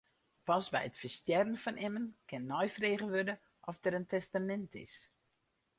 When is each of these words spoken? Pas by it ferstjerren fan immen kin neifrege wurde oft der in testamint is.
Pas 0.49 0.65
by 0.75 0.81
it 0.87 0.97
ferstjerren 1.01 1.59
fan 1.63 1.77
immen 1.87 2.07
kin 2.29 2.47
neifrege 2.51 3.05
wurde 3.13 3.35
oft 3.69 3.81
der 3.83 3.97
in 3.99 4.09
testamint 4.13 4.71
is. 4.85 4.95